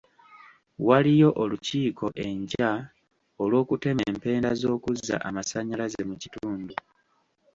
Waliyo 0.87 1.29
olukiiko 1.41 2.05
enkya 2.27 2.71
olw'okutema 3.41 4.01
empenda 4.11 4.51
z'okuzza 4.59 5.15
amasannyalaze 5.27 6.01
mu 6.09 6.15
kitundu. 6.21 6.75